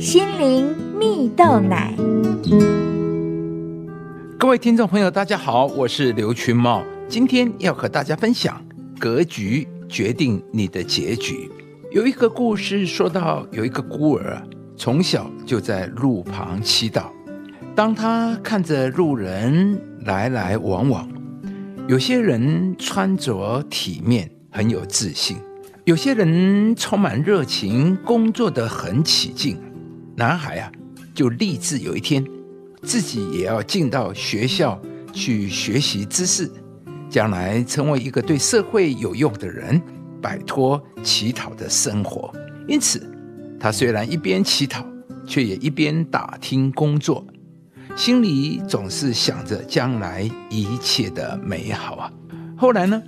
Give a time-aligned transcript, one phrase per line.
[0.00, 1.94] 心灵蜜豆奶。
[4.38, 8.64] 各位听众朋友，大家好，我是刘群茂，今天要和大家分享：
[8.98, 11.50] 格局决定你的结局。
[11.90, 14.42] 有一个故事说到，有一个孤儿
[14.74, 17.10] 从小就在路旁祈祷，
[17.74, 21.06] 当他看着路人来来往往，
[21.86, 25.36] 有些人穿着体面，很有自信。
[25.84, 29.58] 有些人充满热情，工作得很起劲。
[30.20, 30.70] 男孩啊，
[31.14, 32.22] 就立志有一天，
[32.82, 34.78] 自己也要进到学校
[35.14, 36.46] 去学习知识，
[37.08, 39.80] 将来成为一个对社会有用的人，
[40.20, 42.30] 摆脱乞讨的生活。
[42.68, 43.02] 因此，
[43.58, 44.84] 他虽然一边乞讨，
[45.26, 47.26] 却也一边打听工作，
[47.96, 52.12] 心里总是想着将来一切的美好啊。
[52.58, 53.02] 后来呢，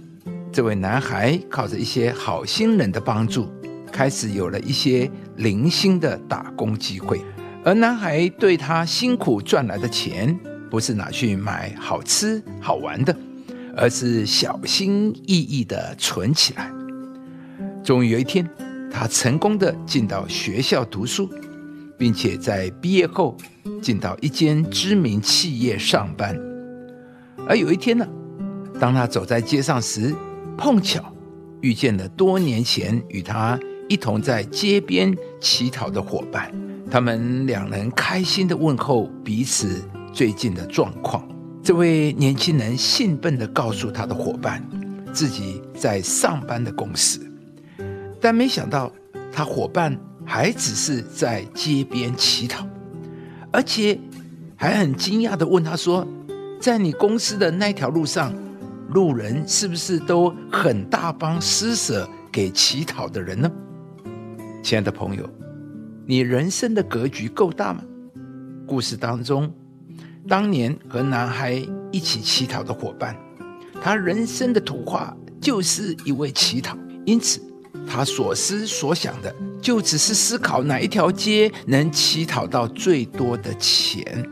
[0.50, 3.52] 这位男孩靠着一些好心人的帮助，
[3.92, 7.20] 开始有了一些零星的打工机会。
[7.64, 10.36] 而男孩对他辛苦赚来的钱，
[10.68, 13.14] 不是拿去买好吃好玩的，
[13.76, 16.72] 而是小心翼翼地存起来。
[17.84, 18.48] 终于有一天，
[18.90, 21.28] 他成功的进到学校读书，
[21.96, 23.36] 并且在毕业后
[23.80, 26.36] 进到一间知名企业上班。
[27.46, 28.06] 而有一天呢，
[28.80, 30.12] 当他走在街上时，
[30.56, 31.14] 碰巧
[31.60, 36.52] 遇见了多年前与他一同在街边乞讨的伙伴，
[36.90, 41.26] 他们两人开心地问候彼此最近的状况。
[41.62, 44.62] 这位年轻人兴奋地告诉他的伙伴，
[45.12, 47.20] 自己在上班的公司，
[48.20, 48.90] 但没想到
[49.30, 52.66] 他伙伴还只是在街边乞讨，
[53.50, 53.98] 而且
[54.56, 56.06] 还很惊讶地问他说
[56.58, 58.32] ：“在你公司的那条路上。”
[58.92, 63.50] 路人是不是都很大方施舍给乞讨的人呢？
[64.62, 65.28] 亲爱的朋友，
[66.06, 67.82] 你人生的格局够大吗？
[68.64, 69.52] 故事当中，
[70.28, 71.60] 当年和男孩
[71.90, 73.16] 一起乞讨的伙伴，
[73.82, 77.40] 他人生的图画就是一位乞讨，因此
[77.88, 84.24] 他所思所想的就只是思考哪一条街能乞讨到最多的钱。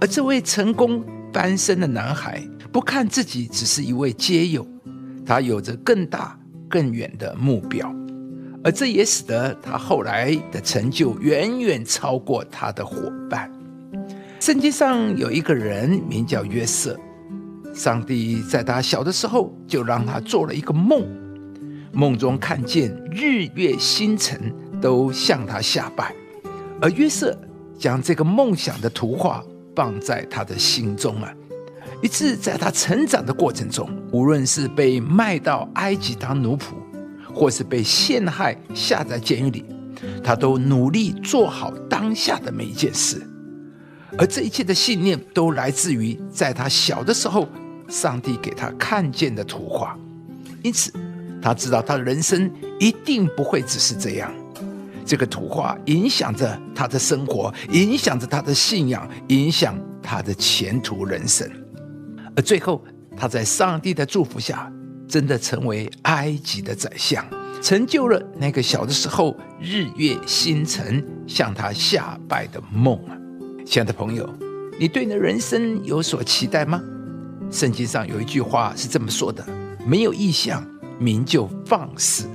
[0.00, 2.40] 而这位成功翻身的男孩，
[2.70, 4.64] 不看自己只是一位街友，
[5.26, 7.92] 他有着更大更远的目标，
[8.62, 13.50] 而这也使得他后来的成就远远超过他的伙伴。
[14.38, 16.98] 圣经上有一个人名叫约瑟，
[17.74, 21.06] 上帝在他小的时候就让他做了一个梦，
[21.92, 26.14] 梦中看见日月星辰都向他下拜，
[26.80, 27.36] 而约瑟
[27.78, 29.44] 将这个梦想的图画
[29.76, 31.32] 放在他的心中啊。
[32.02, 36.72] 一次，在他成长的过程中，无论是被卖到埃及当奴仆，
[37.34, 39.64] 或是被陷害下在监狱里，
[40.22, 43.22] 他都努力做好当下的每一件事。
[44.18, 47.48] 而这一切的信念，都来自于在他小的时候，
[47.88, 49.96] 上帝给他看见的图画。
[50.62, 50.92] 因此，
[51.40, 54.32] 他知道他的人生一定不会只是这样。
[55.06, 61.48] 这个图画影响着他的生活，影响着他的信仰，影响他的前途人生。
[62.36, 62.84] 而最后，
[63.16, 64.70] 他在上帝的祝福下，
[65.10, 67.26] 真的成为埃及的宰相，
[67.60, 73.18] 成就了那个小的时候日月星辰向他下拜的梦啊！
[73.66, 74.32] 亲爱的朋友，
[74.78, 76.80] 你对你的人生有所期待吗？
[77.50, 79.44] 圣经上有一句话是这么说的
[79.84, 80.64] ：“没有意象，
[81.00, 82.28] 民就放肆。”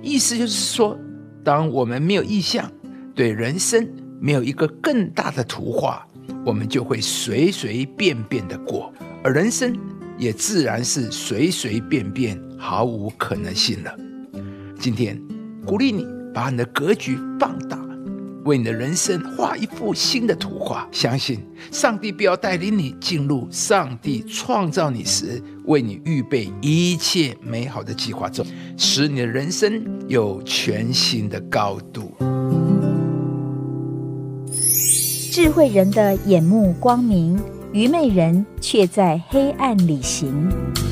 [0.00, 0.96] 意思就是说，
[1.42, 2.70] 当我们没有意象，
[3.12, 3.86] 对人生
[4.20, 6.06] 没有一个更大的图画，
[6.46, 8.92] 我们就会随随便便的过。
[9.24, 9.76] 而人生
[10.20, 13.96] 也自然是随随便便，毫无可能性了。
[14.78, 15.18] 今天
[15.64, 17.78] 鼓励你把你的格局放大，
[18.44, 20.86] 为你的人生画一幅新的图画。
[20.92, 21.40] 相信
[21.72, 28.44] 上帝必要带领你进入上帝创造你时为你预备一切美好的计划中，
[28.76, 32.12] 使你的人生有全新的高度。
[35.32, 37.40] 智慧人的眼目光明。
[37.72, 40.89] 愚昧人却在黑暗里行。